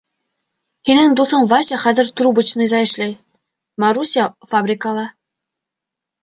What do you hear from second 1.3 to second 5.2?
Вася хәҙер Трубочныйҙа эшләй, Маруся фабрикала.